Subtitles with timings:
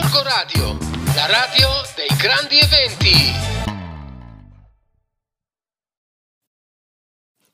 [0.00, 0.78] Gorgo Radio,
[1.16, 3.10] la radio dei grandi eventi.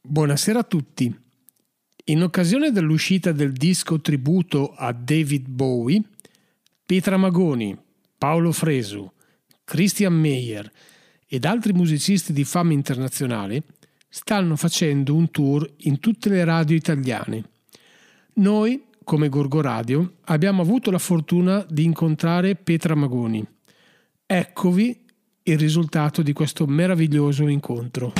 [0.03, 1.19] Buonasera a tutti.
[2.05, 6.03] In occasione dell'uscita del disco tributo a David Bowie,
[6.85, 7.75] Petra Magoni,
[8.19, 9.11] Paolo Fresu,
[9.65, 10.71] Christian Meyer
[11.27, 13.63] ed altri musicisti di fama internazionale
[14.07, 17.49] stanno facendo un tour in tutte le radio italiane.
[18.35, 23.47] Noi, come Gorgo Radio, abbiamo avuto la fortuna di incontrare Petra Magoni.
[24.27, 25.05] Eccovi
[25.45, 28.13] il risultato di questo meraviglioso incontro.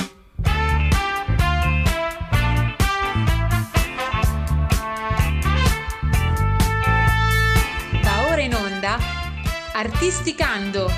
[9.77, 10.89] Artisticando,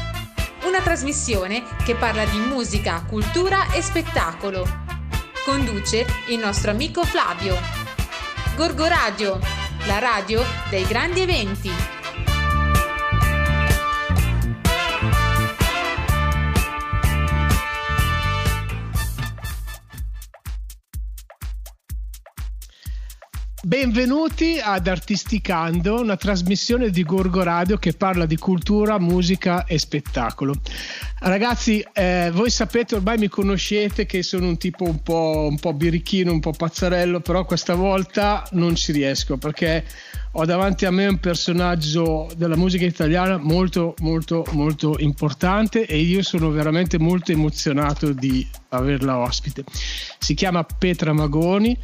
[0.66, 4.64] una trasmissione che parla di musica, cultura e spettacolo.
[5.44, 7.56] Conduce il nostro amico Flavio.
[8.56, 9.40] Gorgo Radio,
[9.86, 11.72] la radio dei grandi eventi.
[23.67, 30.56] Benvenuti ad Artisticando, una trasmissione di Gorgo Radio che parla di cultura, musica e spettacolo.
[31.20, 35.74] Ragazzi, eh, voi sapete, ormai mi conoscete che sono un tipo un po', un po'
[35.74, 39.84] birichino, un po' pazzarello, però questa volta non ci riesco perché
[40.34, 46.22] ho davanti a me un personaggio della musica italiana molto, molto, molto importante e io
[46.22, 49.64] sono veramente molto emozionato di averla ospite.
[50.20, 51.76] Si chiama Petra Magoni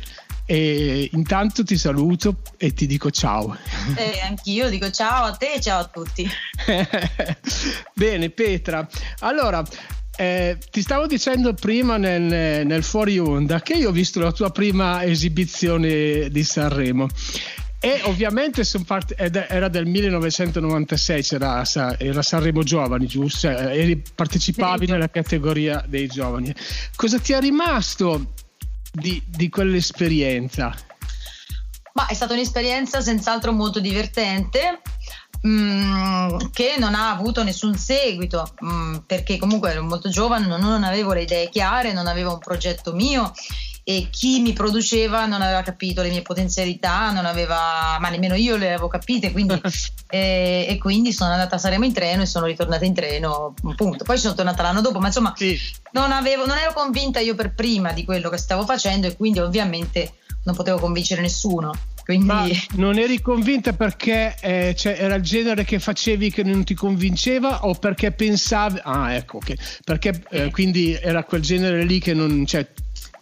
[0.46, 3.56] e intanto ti saluto e ti dico ciao.
[3.96, 6.28] Eh, anch'io dico ciao a te e ciao a tutti.
[7.94, 8.88] Bene, Petra.
[9.20, 9.64] Allora,
[10.16, 14.52] eh, ti stavo dicendo prima nel, nel, fuori onda che io ho visto la tua
[14.52, 17.08] prima esibizione di Sanremo
[17.86, 21.66] e ovviamente part- era del 1996, c'era,
[21.98, 23.40] era Sanremo Giovani, giusto?
[23.40, 26.56] Cioè, eri, partecipavi nella categoria dei giovani.
[26.96, 28.36] Cosa ti è rimasto
[28.94, 30.74] di, di quell'esperienza?
[31.94, 34.82] Ma è stata un'esperienza senz'altro molto divertente.
[35.46, 40.86] Mm, che non ha avuto nessun seguito mm, perché comunque ero molto giovane, non, non
[40.86, 43.34] avevo le idee chiare, non avevo un progetto mio
[43.86, 48.56] e chi mi produceva non aveva capito le mie potenzialità, non aveva, ma nemmeno io
[48.56, 49.60] le avevo capite, quindi,
[50.10, 54.04] e, e, quindi sono andata a Saremo in treno e sono ritornata in treno, appunto.
[54.06, 55.60] Poi sono tornata l'anno dopo, ma insomma sì.
[55.92, 59.40] non, avevo, non ero convinta io per prima di quello che stavo facendo e quindi
[59.40, 60.14] ovviamente
[60.44, 61.74] non potevo convincere nessuno.
[62.04, 62.26] Quindi...
[62.26, 62.46] Ma
[62.76, 67.66] non eri convinta perché eh, cioè, era il genere che facevi che non ti convinceva
[67.66, 68.80] o perché pensavi...
[68.84, 69.58] Ah, ecco, okay.
[69.84, 72.46] perché eh, quindi era quel genere lì che non...
[72.46, 72.68] Cioè,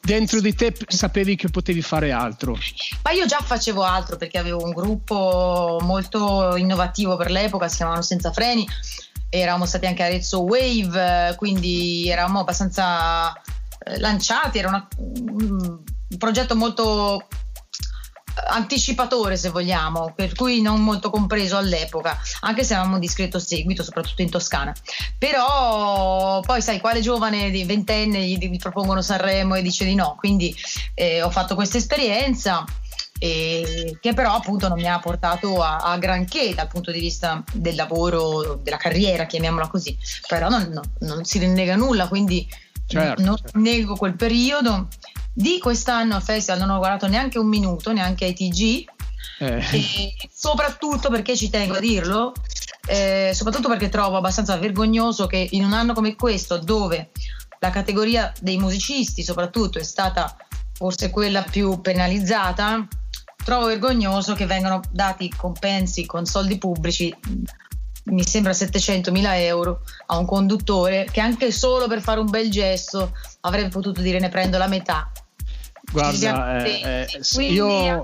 [0.01, 2.57] dentro di te sapevi che potevi fare altro?
[3.03, 8.03] Ma io già facevo altro perché avevo un gruppo molto innovativo per l'epoca, si chiamavano
[8.03, 8.67] Senza Freni,
[9.29, 15.79] eravamo stati anche a Arezzo Wave, quindi eravamo abbastanza eh, lanciati, era una, un
[16.17, 17.27] progetto molto
[18.49, 24.21] anticipatore se vogliamo, per cui non molto compreso all'epoca, anche se avevamo discreto seguito, soprattutto
[24.21, 24.73] in Toscana.
[25.17, 30.55] Però poi sai, quale giovane di ventenne gli, propongono Sanremo e dice di no, quindi
[30.93, 32.63] eh, ho fatto questa esperienza.
[33.23, 37.43] Eh, che però appunto non mi ha portato a, a, granché dal punto di vista
[37.53, 39.95] del lavoro, della carriera, chiamiamola così,
[40.27, 42.47] però non, no, non si rinnega nulla, quindi
[42.91, 43.59] certo, non certo.
[43.59, 44.87] nego quel periodo
[45.33, 48.85] di quest'anno al festival non ho guardato neanche un minuto, neanche ai TG.
[49.39, 50.13] Eh.
[50.31, 52.33] soprattutto perché ci tengo a dirlo,
[52.87, 57.09] eh, soprattutto perché trovo abbastanza vergognoso che in un anno come questo, dove
[57.59, 60.35] la categoria dei musicisti soprattutto è stata
[60.73, 62.87] forse quella più penalizzata,
[63.43, 67.15] trovo vergognoso che vengano dati compensi con soldi pubblici
[68.03, 72.49] mi sembra 700 mila euro a un conduttore che anche solo per fare un bel
[72.49, 75.11] gesto avrebbe potuto dire ne prendo la metà.
[75.91, 78.01] Guarda, eh, eh, io...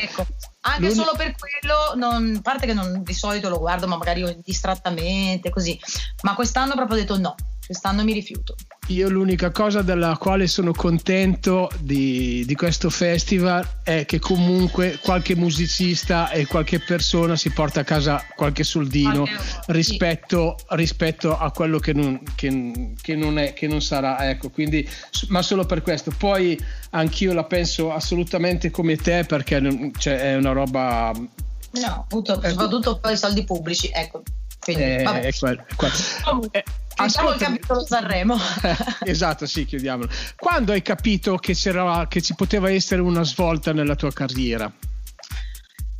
[0.00, 0.26] Ecco,
[0.60, 4.38] anche solo per quello, non, a parte che non, di solito lo guardo, ma magari
[4.42, 5.78] distrattamente, così,
[6.22, 7.34] ma quest'anno proprio ho detto no,
[7.66, 8.54] quest'anno mi rifiuto.
[8.88, 15.34] Io l'unica cosa della quale sono contento di, di, questo festival è che comunque qualche
[15.34, 19.26] musicista e qualche persona si porta a casa qualche soldino
[19.66, 20.64] rispetto, sì.
[20.76, 24.28] rispetto, a quello che non, che, che non, è, che non sarà.
[24.28, 24.86] Ecco, quindi,
[25.28, 26.12] ma solo per questo.
[26.16, 26.58] Poi
[26.90, 31.10] anch'io la penso assolutamente come te perché cioè, è una roba...
[31.14, 34.22] No, appunto, soprattutto per i soldi pubblici, ecco.
[34.64, 35.64] Quindi, eh, quello.
[36.50, 36.64] Eh,
[37.32, 38.36] il capitolo Sanremo.
[39.04, 40.08] esatto, sì, chiudiamolo.
[40.36, 41.54] Quando hai capito che,
[42.08, 44.72] che ci poteva essere una svolta nella tua carriera?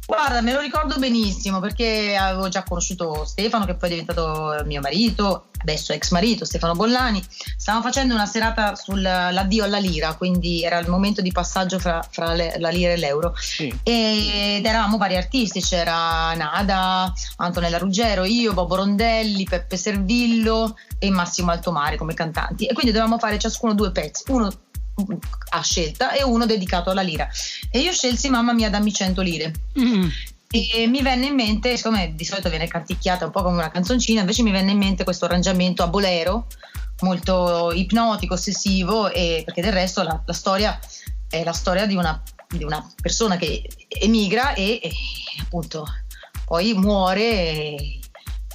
[0.07, 4.83] Guarda, me lo ricordo benissimo perché avevo già conosciuto Stefano, che poi è diventato mio
[4.83, 7.25] marito, adesso ex marito, Stefano Bollani.
[7.57, 12.35] Stavamo facendo una serata sull'addio alla lira, quindi era il momento di passaggio fra, fra
[12.35, 13.35] le, la lira e l'euro.
[13.39, 13.75] Sì.
[13.83, 21.51] Ed eravamo vari artisti, c'era Nada, Antonella Ruggero, io, Bobo Rondelli, Peppe Servillo e Massimo
[21.51, 22.67] Altomare come cantanti.
[22.67, 24.53] E quindi dovevamo fare ciascuno due pezzi, uno
[25.51, 27.29] a scelta e uno dedicato alla lira.
[27.71, 29.53] E io scelsi Mamma mia dammi 100 lire.
[29.79, 30.09] Mm.
[30.51, 34.21] E mi venne in mente, siccome di solito viene canticchiata un po' come una canzoncina,
[34.21, 36.47] invece mi venne in mente questo arrangiamento a bolero,
[37.01, 40.79] molto ipnotico, ossessivo, e, perché del resto la, la storia
[41.29, 44.93] è la storia di una, di una persona che emigra e, e
[45.41, 45.85] appunto
[46.45, 47.99] poi muore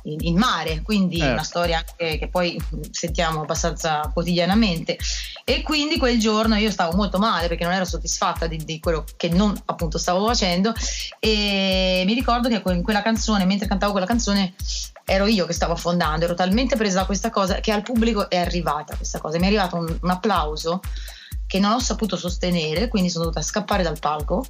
[0.04, 1.32] in, in mare, quindi eh.
[1.32, 2.60] una storia che, che, poi
[2.92, 4.98] sentiamo abbastanza quotidianamente.
[5.44, 9.04] E quindi quel giorno io stavo molto male perché non ero soddisfatta di, di quello
[9.18, 10.74] che non appunto stavo facendo
[11.20, 14.54] e mi ricordo che in quella canzone, mentre cantavo quella canzone,
[15.06, 18.38] ero io che stavo affondando, ero talmente presa da questa cosa che al pubblico è
[18.38, 20.82] arrivata questa cosa, mi è arrivato un, un applauso
[21.48, 24.46] che non ho saputo sostenere, quindi sono dovuta scappare dal palco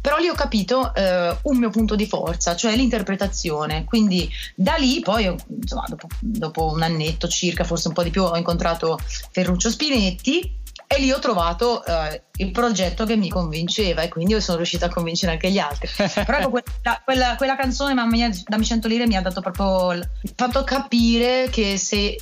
[0.00, 3.84] però lì ho capito eh, un mio punto di forza, cioè l'interpretazione.
[3.84, 8.22] Quindi da lì poi, insomma, dopo, dopo, un annetto circa, forse un po' di più,
[8.22, 8.98] ho incontrato
[9.30, 14.56] Ferruccio Spinetti e lì ho trovato eh, il progetto che mi convinceva e quindi sono
[14.56, 15.88] riuscita a convincere anche gli altri.
[15.96, 20.00] Però ecco, quella, quella, quella, canzone, Mamma mia, dammi 100 lire, mi ha dato proprio
[20.34, 22.18] fatto capire che se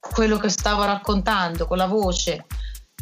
[0.00, 2.46] quello che stavo raccontando con la voce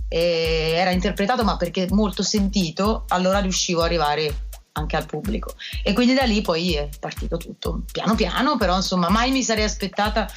[0.09, 5.55] era interpretato ma perché molto sentito, allora riuscivo ad arrivare anche al pubblico.
[5.83, 9.65] E quindi da lì poi è partito tutto, piano piano, però insomma mai mi sarei
[9.65, 10.29] aspettata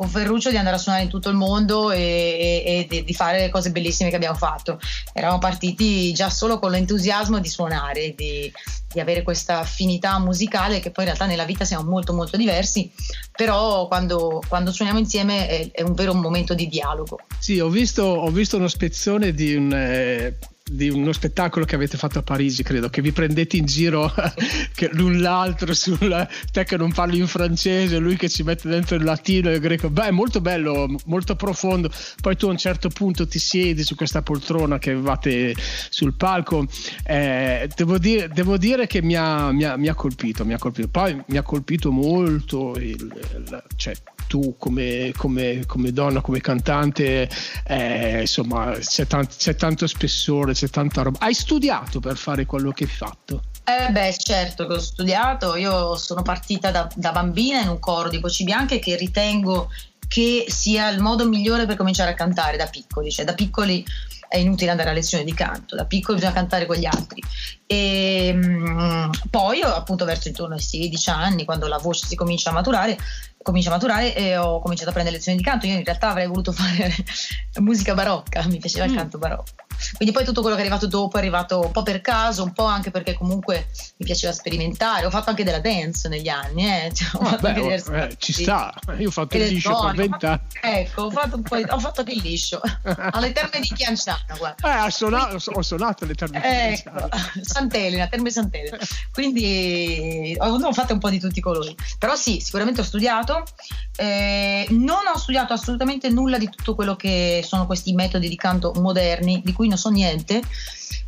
[0.00, 3.40] con Ferruccio di andare a suonare in tutto il mondo e, e, e, di fare
[3.40, 4.80] le cose bellissime che abbiamo fatto.
[5.12, 8.50] Eravamo partiti già solo con l'entusiasmo di suonare, di,
[8.90, 12.90] di avere questa affinità musicale che poi in realtà nella vita siamo molto molto diversi,
[13.36, 17.18] però quando, quando suoniamo insieme è, è, un vero momento di dialogo.
[17.38, 19.70] Sì, ho visto, ho visto uno spezzone di un...
[19.70, 20.38] Eh
[20.70, 24.12] di uno spettacolo che avete fatto a Parigi, credo, che vi prendete in giro
[24.92, 29.02] l'un l'altro sul te che non parli in francese, lui che ci mette dentro il
[29.02, 29.90] latino e il greco.
[29.90, 31.90] Beh, è molto bello, molto profondo.
[32.20, 35.54] Poi tu a un certo punto ti siedi su questa poltrona che avevate
[35.88, 36.66] sul palco.
[37.04, 40.58] Eh, devo, dire, devo, dire, che mi ha, mi, ha, mi ha, colpito, mi ha
[40.58, 40.86] colpito.
[40.88, 43.94] Poi mi ha colpito molto il, il, cioè,
[44.30, 47.28] tu come, come, come, donna, come cantante,
[47.66, 51.18] eh, insomma, c'è, tant- c'è, tanto spessore, c'è tanta roba.
[51.18, 53.42] Hai studiato per fare quello che hai fatto?
[53.64, 55.56] Eh beh, certo che ho studiato.
[55.56, 59.68] Io sono partita da, da bambina in un coro di voci bianche che ritengo
[60.10, 63.86] che sia il modo migliore per cominciare a cantare da piccoli, cioè da piccoli
[64.26, 67.22] è inutile andare a lezione di canto, da piccolo bisogna cantare con gli altri.
[67.64, 72.54] E mh, poi appunto verso intorno ai 16 anni, quando la voce si comincia a
[72.54, 72.98] maturare,
[73.40, 75.66] comincia a maturare e ho cominciato a prendere lezioni di canto.
[75.66, 76.92] Io in realtà avrei voluto fare
[77.60, 78.96] musica barocca, mi piaceva il mm.
[78.96, 79.69] canto barocco.
[79.96, 82.52] Quindi poi tutto quello che è arrivato dopo è arrivato un po' per caso, un
[82.52, 85.06] po' anche perché comunque mi piaceva sperimentare.
[85.06, 86.92] Ho fatto anche della dance negli anni, eh.
[86.94, 89.94] cioè, ho fatto Vabbè, anche oh, eh, ci sta, io ho fatto il liscio per
[89.94, 90.40] vent'anni.
[90.60, 94.54] Ecco, ho fatto, ho fatto anche il liscio alle terme di Chianciano.
[94.62, 96.98] Eh, ho suonato, ho suonato alle terme di Chianciano.
[96.98, 98.78] Ecco, Sant'Elena, terme Sant'Elena.
[99.12, 101.74] Quindi ho, ho fatto un po' di tutti i colori.
[101.98, 103.44] Però sì, sicuramente ho studiato.
[103.96, 108.72] Eh, non ho studiato assolutamente nulla di tutto quello che sono questi metodi di canto
[108.76, 110.42] moderni, di cui non so niente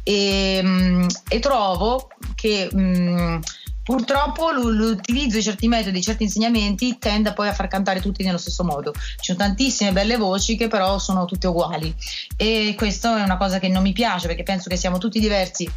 [0.03, 3.41] e, mm, e trovo che mh, mm,
[3.85, 8.39] purtroppo l'utilizzo di certi metodi, di certi insegnamenti tende poi a far cantare tutti nello
[8.39, 8.93] stesso modo.
[8.93, 11.95] Ci sono tantissime belle voci che però sono tutte uguali
[12.37, 15.71] e questo è una cosa che non mi piace perché penso che siamo tutti diversi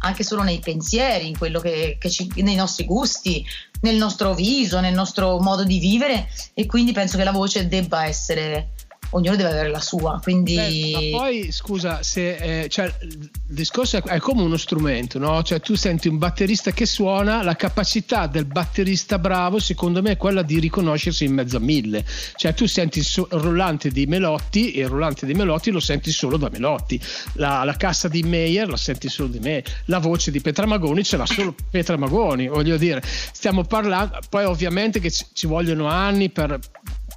[0.00, 3.44] anche solo nei pensieri, che, che ci, nei nostri gusti,
[3.80, 8.04] nel nostro viso, nel nostro modo di vivere e quindi penso che la voce debba
[8.04, 8.70] essere
[9.10, 10.20] ognuno deve avere la sua.
[10.22, 10.54] Quindi...
[10.54, 15.42] Beh, ma poi scusa, se, eh, cioè, il discorso è, è, come uno strumento, no?
[15.42, 20.16] Cioè, tu senti un batterista che suona, la capacità del batterista bravo, secondo me, è
[20.16, 22.04] quella di riconoscersi in mezzo a mille.
[22.36, 26.36] Cioè, tu senti il, rullante di Melotti e il rullante di Melotti lo senti solo
[26.36, 27.00] da Melotti,
[27.34, 31.02] la, la cassa di Meyer la senti solo di me, la voce di Petra Magoni
[31.04, 33.02] ce l'ha solo Petra Magoni, voglio dire.
[33.04, 36.58] Stiamo parlando, poi ovviamente che ci, ci vogliono anni per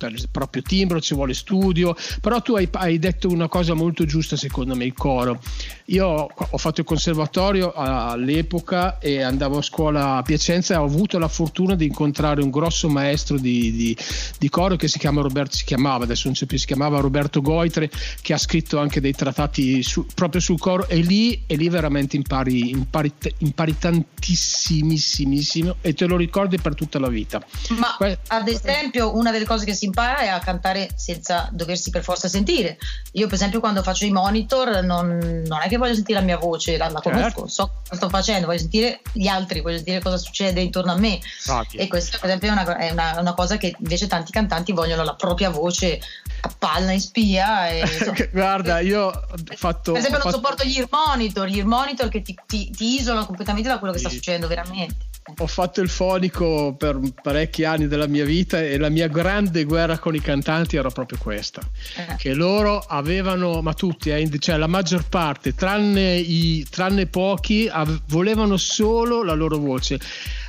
[0.07, 4.35] il proprio timbro, ci vuole studio, però tu hai, hai detto una cosa molto giusta
[4.35, 5.39] secondo me, il coro.
[5.85, 11.19] Io ho fatto il conservatorio all'epoca e andavo a scuola a Piacenza e ho avuto
[11.19, 13.97] la fortuna di incontrare un grosso maestro di, di,
[14.37, 17.41] di coro che si, chiama Roberto, si chiamava, adesso non c'è più, si chiamava Roberto
[17.41, 17.89] Goitre,
[18.21, 22.15] che ha scritto anche dei trattati su, proprio sul coro e lì, e lì veramente
[22.15, 27.43] impari, impari, impari tantissimissimo e te lo ricordi per tutta la vita.
[27.77, 32.03] Ma que- ad esempio una delle cose che si impara a cantare senza doversi per
[32.03, 32.77] forza sentire.
[33.13, 36.37] Io per esempio quando faccio i monitor non, non è che voglio sentire la mia
[36.37, 37.47] voce, la, la conosco, certo.
[37.47, 41.15] so cosa sto facendo, voglio sentire gli altri, voglio sentire cosa succede intorno a me.
[41.15, 41.77] Infatti.
[41.77, 45.03] E questa per esempio è, una, è una, una, cosa che invece tanti cantanti vogliono
[45.03, 45.99] la propria voce
[46.41, 47.69] a palla in spia.
[47.69, 47.83] E,
[48.31, 49.91] Guarda, io ho fatto...
[49.91, 50.41] Per esempio non fatto...
[50.41, 53.93] sopporto gli ear monitor, gli ear monitor che ti, ti, ti isolano completamente da quello
[53.93, 58.77] che sta succedendo veramente ho fatto il fonico per parecchi anni della mia vita e
[58.77, 61.61] la mia grande guerra con i cantanti era proprio questa,
[61.95, 62.15] eh.
[62.17, 68.01] che loro avevano, ma tutti, eh, cioè la maggior parte, tranne, i, tranne pochi, av-
[68.07, 69.99] volevano solo la loro voce.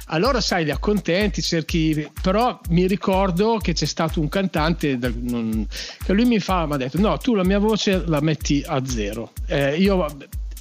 [0.06, 6.24] Allora sai, li accontenti, cerchi, però mi ricordo che c'è stato un cantante che lui
[6.24, 9.32] mi fa, mi ha detto no, tu la mia voce la metti a zero.
[9.46, 10.04] Eh, io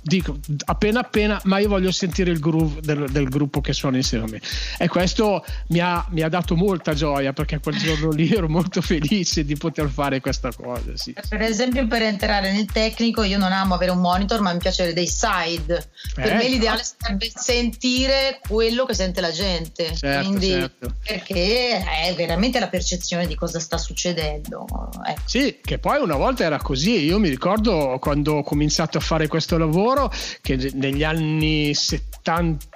[0.02, 4.26] dico appena appena, ma io voglio sentire il groove del, del gruppo che suona insieme
[4.26, 4.42] a me.
[4.78, 8.82] E questo mi ha, mi ha, dato molta gioia perché quel giorno lì ero molto
[8.82, 10.96] felice di poter fare questa cosa.
[10.96, 11.14] Sì.
[11.30, 14.82] Per esempio, per entrare nel tecnico, io non amo avere un monitor, ma mi piace
[14.82, 15.90] avere dei side.
[16.16, 19.96] Per eh, me l'ideale sarebbe sentire quello che sente la gente.
[19.96, 20.96] Certo, Quindi, certo.
[21.06, 24.66] perché è veramente la percezione di cosa sta succedendo.
[25.06, 25.22] Ecco.
[25.26, 27.04] Sì, che poi una volta era così.
[27.04, 31.74] Io mi ricordo quando ho cominciato a fare questo lavoro lavoro che negli anni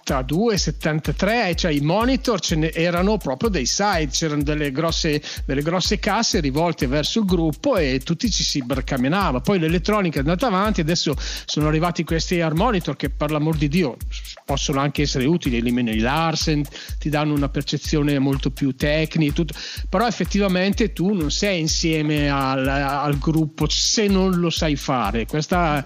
[0.06, 5.64] 72, 73, cioè i monitor ce ne erano proprio dei site, c'erano delle grosse, delle
[5.64, 9.42] grosse casse rivolte verso il gruppo e tutti ci si barcamenava.
[9.42, 13.68] Poi l'elettronica è andata avanti, adesso sono arrivati questi air monitor che per l'amor di
[13.68, 13.98] Dio
[14.46, 16.64] possono anche essere utili, elimini i Larsen,
[17.00, 19.56] ti danno una percezione molto più tecnica, tutto.
[19.90, 25.26] però effettivamente tu non sei insieme al, al gruppo se non lo sai fare.
[25.26, 25.84] Questa,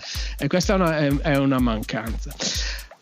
[0.48, 2.36] questa è, una, è una mancanza.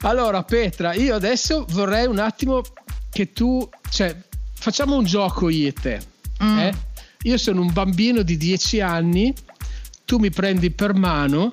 [0.01, 2.61] Allora, Petra, io adesso vorrei un attimo
[3.09, 4.15] che tu, cioè,
[4.53, 5.99] facciamo un gioco io e te.
[6.43, 6.57] Mm.
[6.59, 6.73] Eh?
[7.23, 9.33] Io sono un bambino di 10 anni,
[10.05, 11.49] tu mi prendi per mano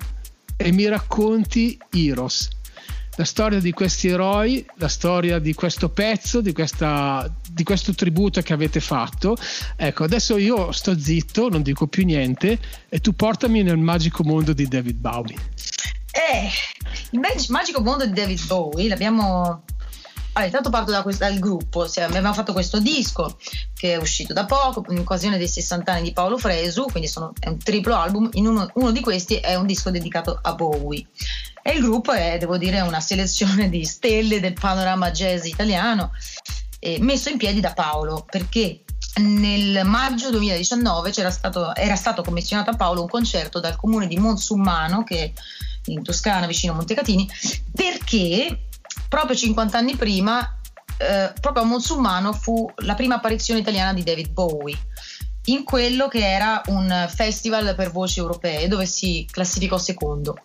[0.55, 2.49] e mi racconti Heroes.
[3.17, 8.41] La storia di questi eroi, la storia di questo pezzo, di, questa, di questo tributo
[8.41, 9.37] che avete fatto.
[9.77, 12.59] Ecco, adesso io sto zitto, non dico più niente,
[12.89, 15.37] e tu portami nel magico mondo di David Bowie.
[16.15, 16.49] Eh,
[17.11, 17.19] il
[17.49, 19.63] magico mondo di David Bowie l'abbiamo
[20.37, 23.37] allora, intanto parto da questo, dal gruppo, abbiamo fatto questo disco
[23.73, 27.31] che è uscito da poco in occasione dei 60 anni di Paolo Fresu, quindi sono,
[27.39, 31.07] è un triplo album, uno, uno, di questi è un disco dedicato a Bowie.
[31.61, 36.11] E il gruppo è, devo dire, una selezione di stelle del panorama jazz italiano,
[36.79, 38.83] eh, messo in piedi da Paolo, perché
[39.17, 45.03] nel maggio 2019 stato, era stato commissionato a Paolo un concerto dal comune di Monsummano,
[45.03, 45.33] che
[45.85, 47.29] in Toscana, vicino a Montecatini,
[47.73, 48.67] perché
[49.07, 50.57] proprio 50 anni prima,
[50.97, 54.77] eh, proprio a Monsummano, fu la prima apparizione italiana di David Bowie
[55.45, 60.37] in quello che era un festival per voci europee dove si classificò secondo.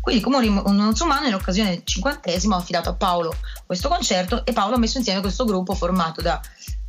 [0.00, 4.52] Quindi il Comune Monsummano in occasione del cinquantesimo ha affidato a Paolo questo concerto e
[4.52, 6.38] Paolo ha messo insieme questo gruppo formato da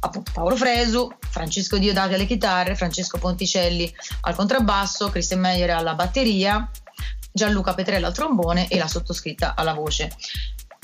[0.06, 6.70] appunto Paolo Fresu, Francesco Diodati alle chitarre, Francesco Ponticelli al contrabbasso, Christian Meyer alla batteria,
[7.32, 10.12] Gianluca Petrella al trombone e la sottoscritta alla voce.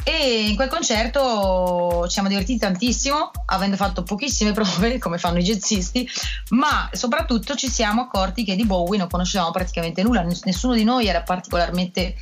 [0.04, 5.44] E in quel concerto ci siamo divertiti tantissimo, avendo fatto pochissime prove, come fanno i
[5.44, 6.10] jazzisti,
[6.50, 11.08] ma soprattutto ci siamo accorti che di Bowie non conoscevamo praticamente nulla, nessuno di noi
[11.08, 12.16] era particolarmente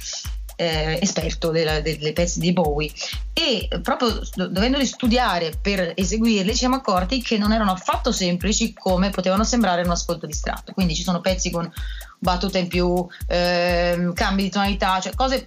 [0.59, 2.91] eh, esperto delle, delle pezzi di Bowie
[3.31, 9.09] e proprio dovendoli studiare per eseguirli ci siamo accorti che non erano affatto semplici come
[9.09, 10.73] potevano sembrare in un ascolto distratto.
[10.73, 11.71] Quindi ci sono pezzi con
[12.19, 15.45] battute in più, eh, cambi di tonalità, cioè cose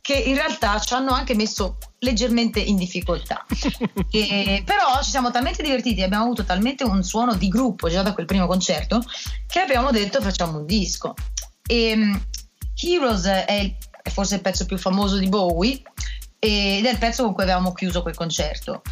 [0.00, 3.44] che in realtà ci hanno anche messo leggermente in difficoltà.
[4.10, 8.14] e, però ci siamo talmente divertiti, abbiamo avuto talmente un suono di gruppo già da
[8.14, 9.02] quel primo concerto
[9.46, 11.14] che abbiamo detto facciamo un disco.
[11.66, 12.22] E, um,
[12.82, 15.80] Heroes è, è, forse il pezzo più famoso di Bowie
[16.38, 18.82] ed è il pezzo con cui avevamo chiuso quel concerto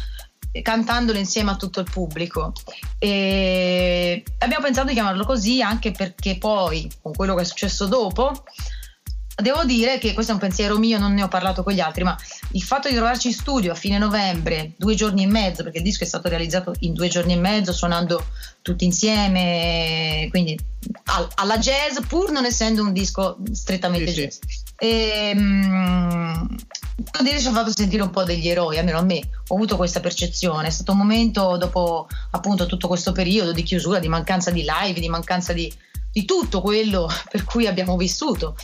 [0.61, 2.53] cantandolo insieme a tutto il pubblico
[2.99, 8.43] e abbiamo pensato di chiamarlo così anche perché poi con quello che è successo dopo
[9.35, 12.03] devo dire che questo è un pensiero mio, non ne ho parlato con gli altri,
[12.03, 12.15] ma
[12.51, 15.83] il fatto di trovarci in studio a fine novembre, due giorni e mezzo, perché il
[15.83, 18.27] disco è stato realizzato in due giorni e mezzo, suonando
[18.61, 20.57] tutti insieme, quindi
[21.35, 24.37] alla jazz, pur non essendo un disco strettamente sì, jazz.
[24.45, 24.62] Sì.
[24.83, 26.45] E, um,
[27.21, 30.01] dire ci ha fatto sentire un po' degli eroi, almeno a me, ho avuto questa
[30.01, 30.67] percezione.
[30.67, 34.99] È stato un momento dopo appunto tutto questo periodo di chiusura, di mancanza di live,
[34.99, 35.71] di mancanza di,
[36.11, 38.57] di tutto quello per cui abbiamo vissuto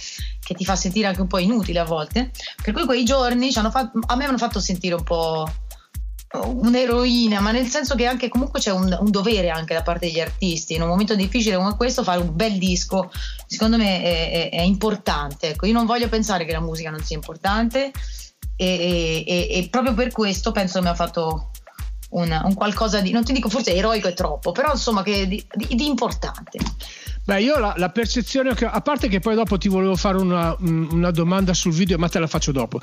[0.43, 2.31] che ti fa sentire anche un po' inutile a volte.
[2.61, 5.49] Per cui quei giorni fatto, a me hanno fatto sentire un po'
[6.31, 10.19] un'eroina, ma nel senso che anche comunque c'è un, un, dovere anche da parte degli
[10.19, 10.75] artisti.
[10.75, 13.11] In un momento difficile come questo, fare un bel disco,
[13.47, 15.49] secondo me è, è, è importante.
[15.49, 17.91] Ecco, io non voglio pensare che la musica non sia importante
[18.55, 21.49] e, e, e proprio per questo penso che mi ha fatto
[22.11, 25.43] un, un, qualcosa di, non ti dico forse eroico è troppo, però insomma che di,
[25.53, 26.59] di, di importante.
[27.29, 30.55] Beh, io la, la, percezione che a parte che poi dopo ti volevo fare una,
[30.57, 32.79] una domanda sul video, ma te la faccio dopo.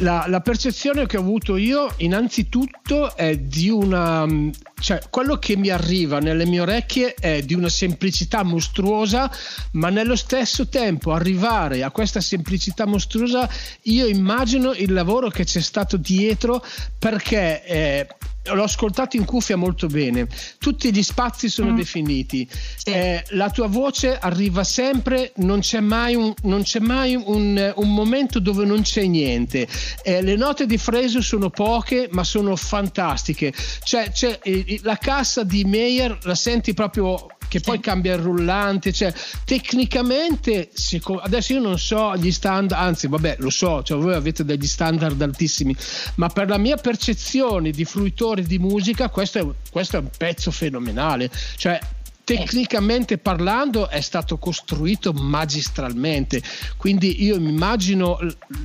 [0.00, 4.26] La, la, percezione che ho avuto io, innanzitutto, è di una.
[4.80, 9.32] cioè, quello che mi arriva nelle mie orecchie è di una semplicità mostruosa,
[9.72, 13.48] ma nello stesso tempo arrivare a questa semplicità mostruosa,
[13.84, 16.62] io immagino il lavoro che c'è stato dietro
[16.98, 17.64] perché.
[17.64, 18.06] Eh,
[18.52, 20.26] l'ho ascoltato in cuffia molto bene.
[20.58, 21.76] Tutti gli spazi sono mm.
[21.76, 22.48] definiti.
[22.50, 22.90] Sì.
[22.90, 28.38] Eh, la tua voce arriva sempre, non c'è mai un, c'è mai un, un momento
[28.40, 29.66] dove non c'è niente.
[30.02, 33.52] Eh, le note di Freso sono poche, ma sono fantastiche.
[33.82, 38.92] Cioè, cioè eh, la cassa di Meyer la senti proprio che poi cambia il rullante,
[38.92, 39.12] cioè
[39.44, 40.70] tecnicamente
[41.20, 45.20] adesso io non so gli standard, anzi vabbè lo so, cioè voi avete degli standard
[45.20, 45.74] altissimi,
[46.16, 50.50] ma per la mia percezione di fruitori di musica questo è, questo è un pezzo
[50.50, 51.78] fenomenale, cioè
[52.26, 56.42] tecnicamente parlando è stato costruito magistralmente.
[56.76, 58.18] Quindi io mi immagino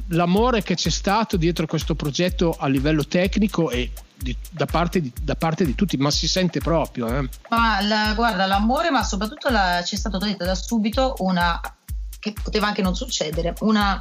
[0.07, 3.91] l'amore che c'è stato dietro questo progetto a livello tecnico e
[4.21, 7.07] di, da, parte di, da, parte di, tutti, ma si sente proprio.
[7.07, 7.29] Eh.
[7.49, 11.59] Ma la, guarda, l'amore, ma soprattutto la, c'è stato detto da subito una
[12.19, 13.99] che poteva anche non succedere, una,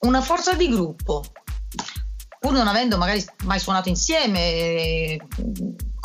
[0.00, 1.24] una forza di gruppo.
[2.38, 5.16] Pur non avendo magari mai suonato insieme,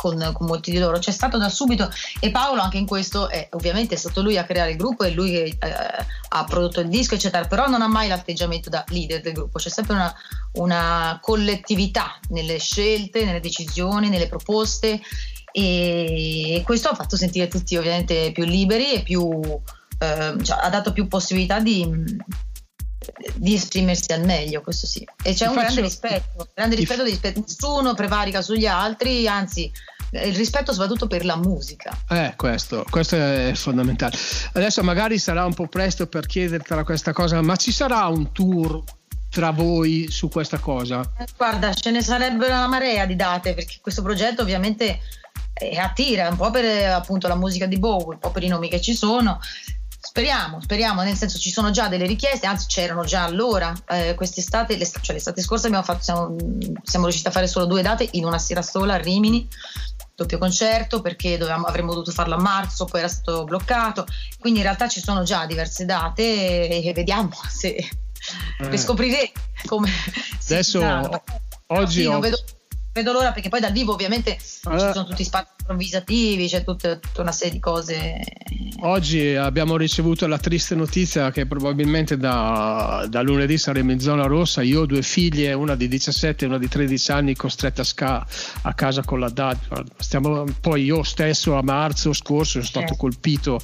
[0.04, 0.98] con, con, molti di loro.
[0.98, 4.44] C'è stato da subito e Paolo anche in questo è ovviamente è stato lui a
[4.44, 7.88] creare il gruppo e lui che eh, ha prodotto il disco eccetera, però non ha
[7.88, 10.14] mai l'atteggiamento da leader del gruppo, c'è sempre una,
[10.54, 15.00] una collettività nelle scelte, nelle decisioni, nelle proposte
[15.50, 19.40] e questo ha fatto sentire tutti ovviamente più liberi e più,
[19.98, 21.88] eh, cioè, ha dato più possibilità di
[23.34, 25.06] di esprimersi al meglio, questo sì.
[25.22, 29.26] E c'è ti un faccio, grande rispetto, grande rispetto, f- rispetto, nessuno prevarica sugli altri,
[29.28, 29.70] anzi
[30.22, 31.96] il rispetto soprattutto per la musica.
[32.08, 34.16] Eh, questo, questo è fondamentale.
[34.52, 38.82] Adesso magari sarà un po' presto per chiedertela questa cosa, ma ci sarà un tour
[39.34, 41.00] tra voi su questa cosa?
[41.18, 45.00] Eh, guarda, ce ne sarebbe una marea di date perché questo progetto ovviamente
[45.54, 48.68] eh, attira un po' per appunto la musica di Bowie, un po' per i nomi
[48.68, 49.40] che ci sono.
[49.98, 54.76] Speriamo, speriamo, nel senso ci sono già delle richieste, anzi c'erano già allora, eh, quest'estate,
[54.76, 56.36] l'estate, cioè l'estate scorsa abbiamo fatto, siamo,
[56.82, 59.48] siamo riusciti a fare solo due date in una sera sola a Rimini,
[60.14, 64.06] doppio concerto perché dovevamo, avremmo dovuto farlo a marzo, poi era stato bloccato,
[64.38, 67.76] quindi in realtà ci sono già diverse date e, e vediamo se
[68.58, 68.76] eh.
[68.76, 69.32] scopriremo
[69.66, 69.90] come...
[70.44, 71.22] Adesso
[71.66, 72.02] oggi...
[72.02, 72.20] Sì, ho...
[72.20, 72.38] vedo,
[72.92, 74.38] vedo l'ora perché poi dal vivo ovviamente eh.
[74.40, 78.20] ci sono tutti spazi improvvisativi, c'è tutta, tutta, una serie di cose.
[78.80, 84.62] Oggi abbiamo ricevuto la triste notizia che probabilmente da, da lunedì saremo in zona rossa.
[84.62, 88.26] Io ho due figlie, una di 17 e una di 13 anni, costretta a, sca-
[88.62, 89.84] a casa con la DAD.
[89.96, 92.96] Stiamo, poi io stesso a marzo scorso sono stato eh.
[92.96, 93.58] colpito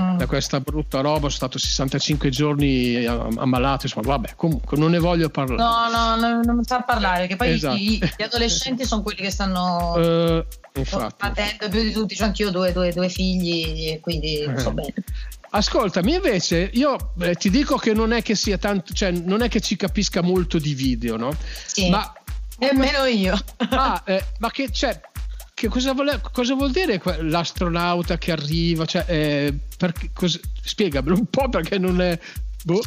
[0.00, 0.16] mm.
[0.16, 3.86] da questa brutta roba, sono stato 65 giorni ammalato.
[3.86, 5.60] Insomma, vabbè, comunque non ne voglio parlare.
[5.62, 7.76] No, no, no non sa parlare, che poi esatto.
[7.76, 9.92] gli, gli, adolescenti sono quelli che stanno.
[9.96, 11.24] Uh, Infatti.
[11.26, 14.72] Attento più di tutti, cioè anch'io ho due, due, due figli, quindi non so eh.
[14.72, 14.94] bene.
[15.54, 19.48] Ascoltami, invece, io eh, ti dico che non è che sia tanto, cioè non è
[19.48, 21.36] che ci capisca molto di video, no?
[21.66, 21.90] Sì.
[21.90, 22.10] Ma
[22.58, 23.38] nemmeno io.
[23.56, 24.98] ah, eh, ma che cioè,
[25.52, 28.86] che cosa, vuole, cosa, vuol dire l'astronauta che arriva?
[28.86, 32.18] Cioè, eh, per, cos, spiegamelo un po' perché non è.
[32.64, 32.82] Boh.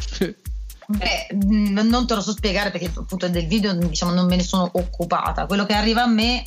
[0.88, 4.68] Beh, non te lo so spiegare perché appunto del video diciamo, non me ne sono
[4.72, 5.46] occupata.
[5.46, 6.44] Quello che arriva a me,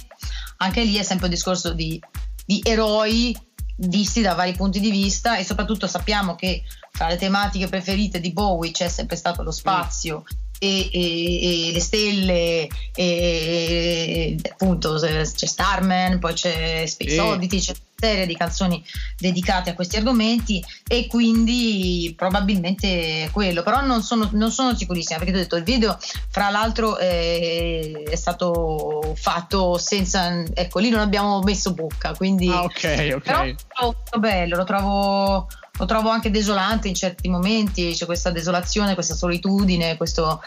[0.57, 2.01] anche lì è sempre un discorso di,
[2.45, 3.35] di eroi
[3.75, 8.33] visti da vari punti di vista e soprattutto sappiamo che tra le tematiche preferite di
[8.33, 10.23] Bowie c'è sempre stato lo spazio
[10.59, 17.17] e, e, e le stelle, e, appunto c'è Starman, poi c'è Space Sì.
[17.17, 18.83] Oddity, c'è una serie di canzoni
[19.17, 25.17] dedicate a questi argomenti e quindi probabilmente è quello, però non sono, non sono sicurissima
[25.19, 25.97] perché ti ho detto il video
[26.29, 32.63] fra l'altro eh, è stato fatto senza, ecco lì non abbiamo messo bocca, quindi Ah,
[32.63, 33.21] ok, ok.
[33.21, 35.47] però lo trovo molto bello, lo trovo,
[35.79, 40.41] lo trovo anche desolante in certi momenti, c'è questa desolazione, questa solitudine, questo...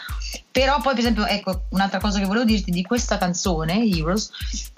[0.51, 4.29] però poi per esempio, ecco, un'altra cosa che volevo dirti di questa canzone, Heroes,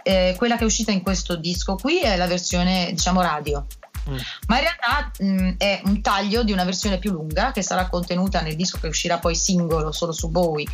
[0.01, 3.65] eh, quella che è uscita in questo disco qui è la versione, diciamo, radio.
[4.09, 4.17] Mm.
[4.47, 8.39] Ma in realtà mh, è un taglio di una versione più lunga che sarà contenuta
[8.39, 10.67] nel disco che uscirà poi singolo solo su Bowie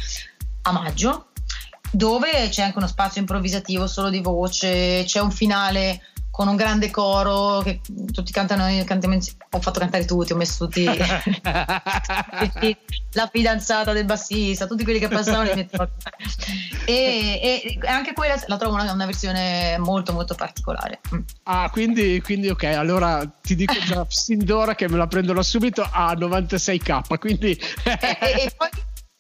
[0.64, 1.30] a maggio,
[1.90, 6.04] dove c'è anche uno spazio improvvisativo solo di voce, c'è un finale
[6.42, 9.16] con un grande coro che tutti cantano, cantiamo
[9.52, 10.86] ho fatto cantare tutti, ho messo tutti
[13.12, 15.88] la fidanzata del bassista, tutti quelli che passavano li mettevo
[16.86, 21.02] e, e anche quella la trovo una, una versione molto molto particolare.
[21.14, 21.20] Mm.
[21.44, 25.88] Ah, quindi, quindi ok, allora ti dico già sin d'ora che me la prendono subito
[25.88, 27.52] a 96k, quindi...
[27.86, 28.70] e, e- e poi,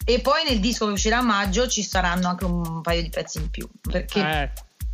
[0.06, 3.38] e poi nel disco che uscirà a maggio ci saranno anche un paio di pezzi
[3.38, 4.50] in più perché Eh,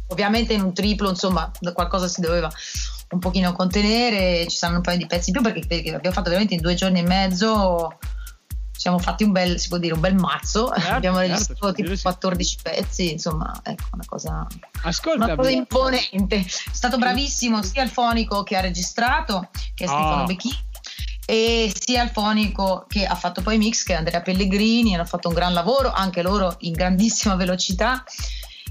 [0.07, 2.49] ovviamente in un triplo insomma qualcosa si doveva
[3.09, 6.29] un pochino contenere ci saranno un paio di pezzi in più perché, perché abbiamo fatto
[6.29, 7.97] veramente in due giorni e mezzo
[8.71, 11.95] siamo fatti un bel si può dire un bel mazzo Certo, abbiamo certo, registrato tipo
[11.95, 12.01] sì.
[12.01, 14.47] 14 pezzi insomma ecco una cosa
[14.83, 16.37] ascolta, una cosa imponente.
[16.37, 20.25] È stato bravissimo sia il fonico che ha registrato, che è Stefano Ah.
[20.25, 20.65] Becchini,
[21.25, 25.05] e sia il fonico che ha fatto poi i mix, che è Andrea Pellegrini, hanno
[25.05, 28.03] fatto un gran lavoro, anche loro in grandissima velocità.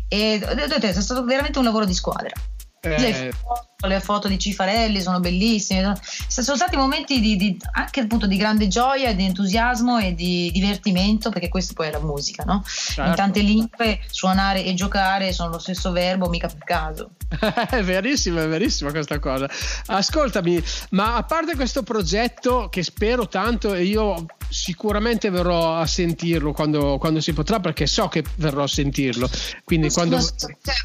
[0.08, 2.32] E è stato veramente un lavoro di squadra.
[2.80, 5.98] eh, Le, foto, le foto di Cifarelli sono bellissime.
[6.28, 11.30] Sono stati momenti di, di- anche appunto di grande gioia, di entusiasmo e di divertimento,
[11.30, 12.62] perché questa poi è la musica, no?
[12.64, 13.02] certo.
[13.10, 17.10] In tante lingue suonare e giocare sono lo stesso verbo, mica per caso.
[17.68, 19.50] È verissima, è verissima questa cosa.
[19.86, 26.52] Ascoltami, ma a parte questo progetto che spero tanto e io sicuramente verrò a sentirlo
[26.52, 29.28] quando, quando si potrà perché so che verrò a sentirlo.
[29.64, 30.18] Quindi quando...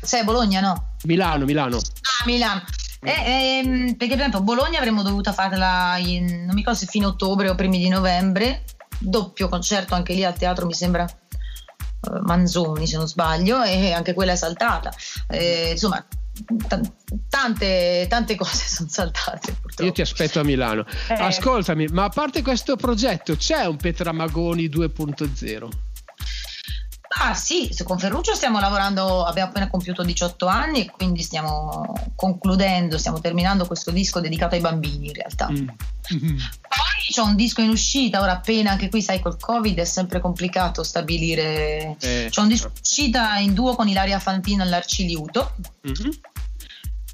[0.01, 0.95] Sei a Bologna, no?
[1.03, 1.77] Milano, Milano.
[1.77, 2.63] Ah, Milano.
[3.03, 7.07] Eh, ehm, perché per esempio Bologna avremmo dovuto farla in, non mi ricordo se fine
[7.07, 8.63] ottobre o primi di novembre,
[8.99, 14.13] doppio concerto anche lì al teatro mi sembra eh, Manzoni se non sbaglio e anche
[14.13, 14.93] quella è saltata.
[15.27, 16.05] Eh, insomma,
[16.45, 16.91] t-
[17.29, 19.83] tante, tante cose sono saltate purtroppo.
[19.83, 20.85] Io ti aspetto a Milano.
[21.09, 21.13] Eh.
[21.13, 25.90] Ascoltami, ma a parte questo progetto c'è un Petra Magoni 2.0?
[27.19, 32.97] Ah sì, con Ferruccio stiamo lavorando, abbiamo appena compiuto 18 anni e quindi stiamo concludendo,
[32.97, 35.49] stiamo terminando questo disco dedicato ai bambini in realtà.
[35.49, 35.55] Mm.
[36.09, 36.37] Mhm.
[36.61, 40.21] Poi c'è un disco in uscita, ora appena anche qui sai col Covid è sempre
[40.21, 41.97] complicato stabilire.
[41.99, 42.27] Eh.
[42.29, 45.55] C'è un disco in uscita in duo con Ilaria Fantino all'Arciliuto.
[45.81, 46.19] Mhm.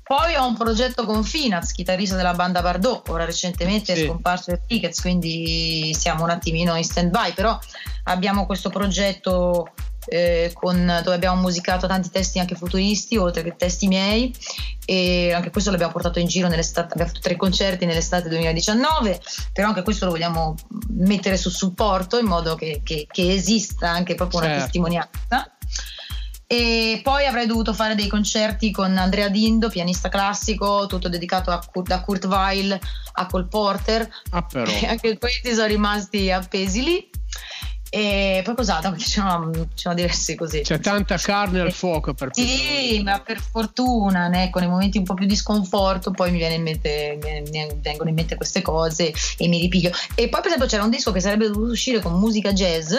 [0.04, 4.04] Poi ho un progetto con Finaz, chitarrista della banda Bardot, ora recentemente Sì.
[4.04, 7.60] è scomparso il Tickets, quindi siamo un attimino in stand by, però
[8.04, 9.74] abbiamo questo progetto
[10.08, 14.34] eh, con- dove abbiamo musicato tanti testi anche futuristi, oltre che testi miei,
[14.86, 19.22] e anche questo l'abbiamo portato in giro nell'estate, abbiamo fatto tre concerti nell'estate 2019,
[19.54, 20.56] però anche questo lo vogliamo
[20.90, 24.64] mettere su supporto in modo che, che- che esista anche proprio una Certo.
[24.64, 25.52] testimonianza.
[26.50, 31.62] E poi avrei dovuto fare dei concerti con Andrea Dindo, pianista classico, tutto dedicato a
[31.84, 32.80] da Kurt Weill
[33.14, 34.10] a Cole Porter.
[34.30, 34.48] Ah,
[34.88, 37.10] anche questi sono rimasti appesi lì.
[37.90, 38.92] E poi cos'altro?
[38.92, 40.62] Perché c'erano, c'erano diversi così.
[40.62, 45.04] C'è tanta carne al fuoco per Sì, ma per fortuna, né, ecco, nei momenti un
[45.04, 49.14] po' più di sconforto, poi mi, viene in mente, mi vengono in mente queste cose
[49.38, 49.92] e mi ripiglio.
[50.16, 52.94] E poi, per esempio, c'era un disco che sarebbe dovuto uscire con musica jazz,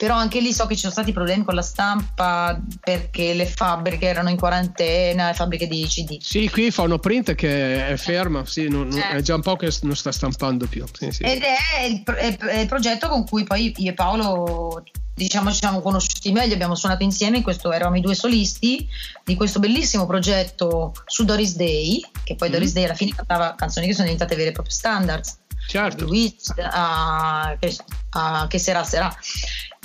[0.00, 4.06] però anche lì so che ci sono stati problemi con la stampa perché le fabbriche
[4.06, 6.16] erano in quarantena, le fabbriche di CD.
[6.22, 9.16] Sì, qui fa uno print che è ferma, sì, non- Eh.
[9.16, 10.86] è già un po' che non sta stampando più.
[10.90, 11.22] Sì, sì.
[11.22, 14.82] Ed è il, è- il progetto con cui poi io e Paolo
[15.12, 18.88] diciamo ci siamo conosciuti meglio, abbiamo suonato insieme, in questo eravamo i due solisti
[19.22, 22.52] di questo bellissimo progetto su Doris Day, che poi Mm.
[22.52, 25.36] Doris Day alla fine cantava canzoni che sono diventate vere e proprie standards.
[25.68, 26.04] Certo.
[26.06, 27.76] Luis, a, che,
[28.12, 29.14] a Che Sera Sera.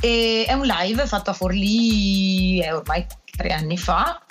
[0.05, 4.21] E è un live fatto a Forlì eh, ormai tre anni fa.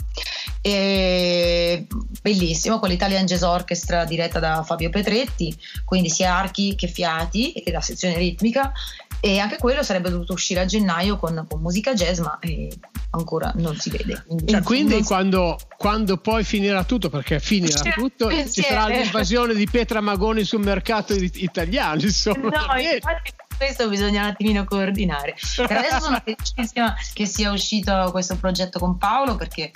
[2.22, 5.52] Bellissimo con l'Italian Jazz Orchestra diretta da Fabio Petretti,
[5.84, 8.72] quindi sia archi che fiati e la sezione ritmica.
[9.18, 12.70] E anche quello sarebbe dovuto uscire a gennaio con, con musica jazz, ma eh,
[13.10, 14.24] ancora non si vede.
[14.44, 19.54] E quindi non si- quando, quando poi finirà tutto, perché finirà tutto, ci sarà l'invasione
[19.54, 22.50] di Petra Magoni sul mercato it- italiano, insomma.
[22.50, 25.34] No, infatti, questo bisogna un attimino coordinare.
[25.56, 29.70] Per adesso sono felicissima che sia uscito questo progetto con Paolo perché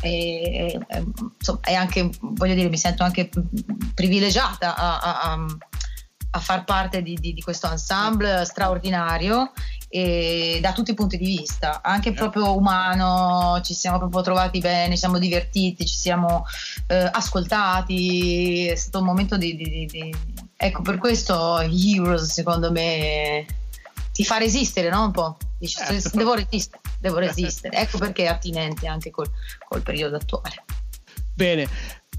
[0.00, 1.02] è, è,
[1.38, 3.28] insomma, è anche, voglio dire, mi sento anche
[3.94, 5.46] privilegiata a, a,
[6.30, 9.52] a far parte di, di, di, questo ensemble straordinario
[9.88, 14.92] e da tutti i punti di vista, anche proprio umano, ci siamo proprio trovati bene,
[14.92, 16.44] ci siamo divertiti, ci siamo
[16.88, 20.14] eh, ascoltati, è stato un momento di, di,
[20.60, 23.46] Ecco, per questo Heroes secondo me
[24.12, 25.04] ti fa resistere, no?
[25.04, 25.36] Un po'.
[25.56, 26.16] Dici, certo.
[26.16, 27.76] devo resistere, devo resistere.
[27.76, 29.30] ecco perché è attinente anche col,
[29.68, 30.64] col periodo attuale.
[31.32, 31.68] Bene,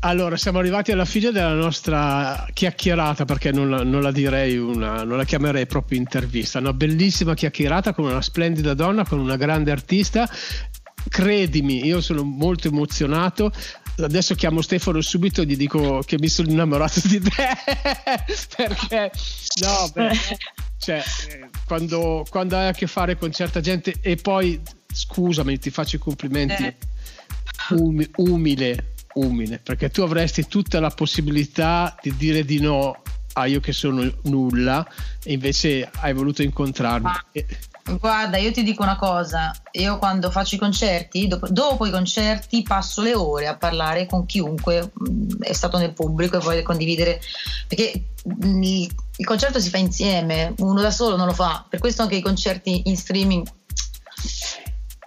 [0.02, 5.04] allora, siamo arrivati alla fine della nostra chiacchierata, perché non la, non la, direi una,
[5.04, 6.60] non la chiamerei proprio intervista.
[6.60, 10.30] Una bellissima chiacchierata con una splendida donna, con una grande artista.
[11.10, 13.52] Credimi, io sono molto emozionato.
[14.04, 17.32] Adesso chiamo Stefano subito e gli dico che mi sono innamorato di te.
[18.56, 19.12] perché,
[19.62, 20.38] no, perché,
[20.78, 21.04] cioè,
[21.66, 24.60] quando, quando hai a che fare con certa gente e poi,
[24.92, 26.64] scusami, ti faccio i complimenti.
[26.64, 26.76] Eh.
[28.18, 33.02] umile, umile, perché tu avresti tutta la possibilità di dire di no
[33.40, 34.86] a io che sono nulla
[35.24, 37.04] e invece hai voluto incontrarmi.
[37.04, 41.92] Ma, guarda, io ti dico una cosa, io quando faccio i concerti, dopo, dopo, i
[41.92, 46.62] concerti passo le ore a parlare con chiunque mm, è stato nel pubblico e vuole
[46.64, 47.20] condividere,
[47.68, 48.12] perché
[48.46, 52.02] mm, il, il concerto si fa insieme, uno da solo non lo fa, per questo
[52.02, 53.48] anche i concerti in streaming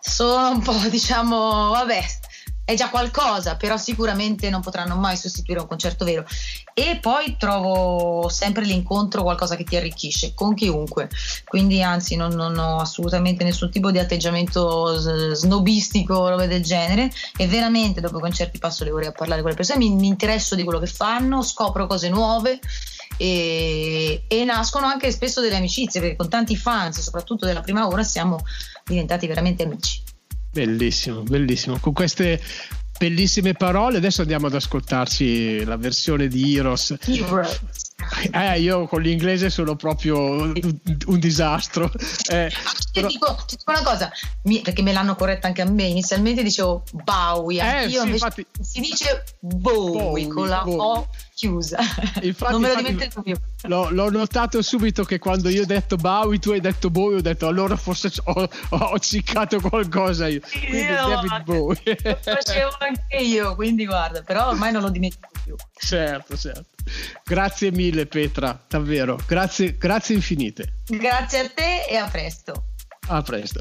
[0.00, 2.04] sono un po' diciamo, vabbè,
[2.64, 6.24] è già qualcosa, però sicuramente non potranno mai sostituire un concerto vero.
[6.74, 11.10] E poi trovo sempre l'incontro qualcosa che ti arricchisce con chiunque.
[11.44, 14.96] Quindi, anzi, non, non ho assolutamente nessun tipo di atteggiamento
[15.34, 17.10] snobistico o roba del genere.
[17.36, 20.06] E veramente dopo i concerti passo le ore a parlare con le persone, mi, mi
[20.06, 22.58] interesso di quello che fanno, scopro cose nuove.
[23.18, 28.02] E, e, nascono anche spesso delle amicizie perché con tanti fans, soprattutto della prima ora,
[28.02, 28.38] siamo
[28.84, 30.02] diventati veramente amici.
[30.50, 31.78] Bellissimo, bellissimo.
[31.78, 32.40] Con queste
[32.98, 36.96] bellissime parole adesso andiamo ad ascoltarci la versione di Heroes.
[37.06, 37.60] Heroes.
[38.32, 41.90] Eh, io con l'inglese sono proprio un, disastro.
[42.30, 42.50] Eh,
[42.92, 43.06] però...
[43.06, 44.10] ti, dico, ti, dico, una cosa,
[44.44, 45.84] mi, perché me l'hanno corretta anche a me.
[45.84, 48.46] Inizialmente dicevo Bowie, eh, sì, infatti...
[48.60, 50.80] si dice Bowie, Bowie con la Bowie.
[50.80, 51.08] O
[51.42, 51.78] chiusa.
[52.22, 53.34] Infatti, non me lo dimentico più.
[53.62, 57.20] L'ho, l'ho, notato subito che quando io ho detto Bowie, tu hai detto Bowie, ho
[57.20, 60.40] detto allora forse ho, ho ciccato qualcosa io.
[60.40, 61.98] Quindi io David Bowie.
[62.02, 65.56] Lo facevo anche io, quindi guarda, però ormai non lo dimentico più.
[65.74, 66.66] Certo, certo.
[67.24, 69.18] Grazie mille Petra, davvero.
[69.26, 70.74] Grazie, grazie infinite.
[70.86, 72.64] Grazie a te e a presto.
[73.08, 73.60] A presto.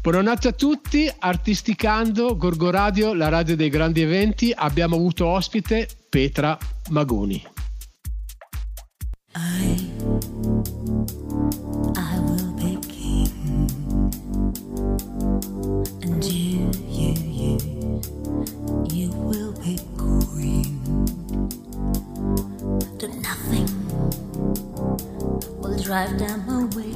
[0.00, 4.52] Buonanotte a tutti, Artisticando, Gorgo Radio, la radio dei grandi eventi.
[4.54, 6.56] Abbiamo avuto ospite Petra
[6.90, 7.42] Magoni.
[9.34, 9.90] I,
[11.96, 13.68] I will be king.
[16.02, 16.70] And you,
[25.92, 26.94] drive down them away.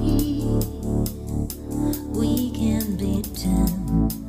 [2.18, 4.25] We can be ten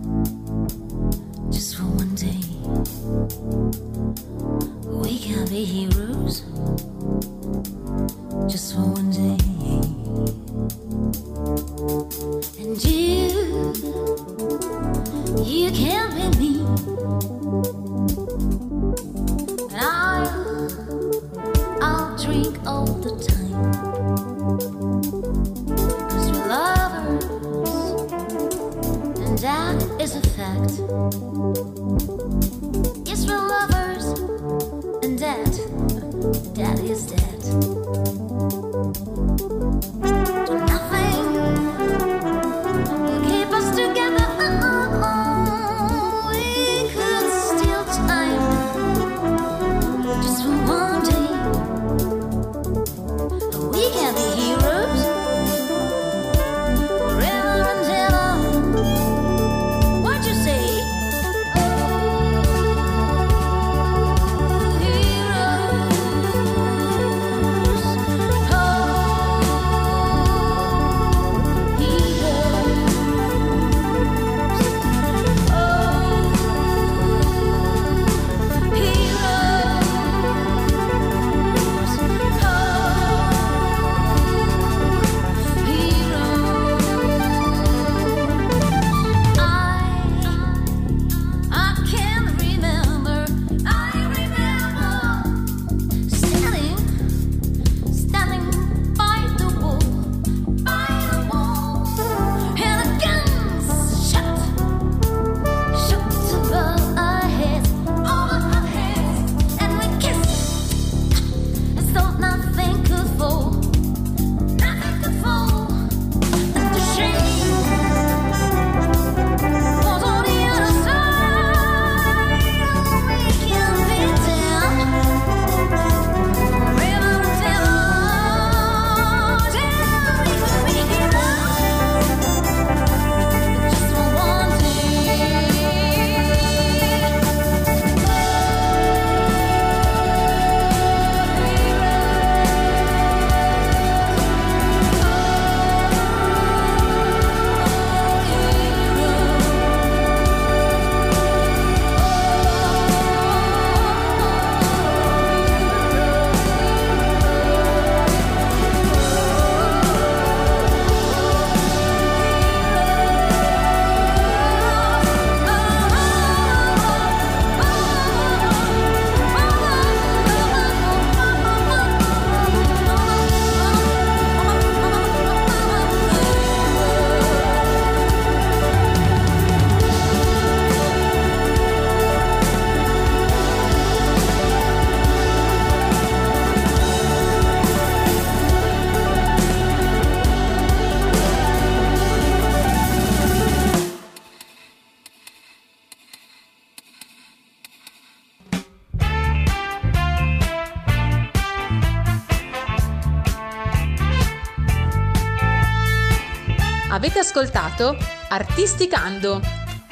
[207.38, 207.96] ascoltato
[208.30, 209.40] Artisticando,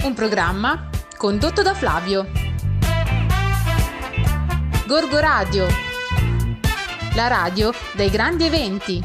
[0.01, 2.27] un programma condotto da Flavio.
[4.87, 5.67] Gorgo Radio,
[7.13, 8.99] la radio dei grandi eventi.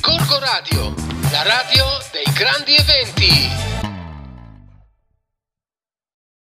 [0.00, 0.94] Gorgo Radio,
[1.30, 3.77] la radio dei grandi eventi.